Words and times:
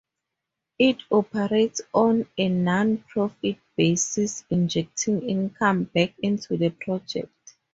It 0.79 0.97
operates 1.11 1.81
on 1.93 2.25
a 2.35 2.49
non 2.49 2.97
profit 3.07 3.57
basis, 3.77 4.43
injecting 4.49 5.21
income 5.29 5.83
back 5.83 6.15
into 6.23 6.57
the 6.57 6.71
project. 6.71 7.55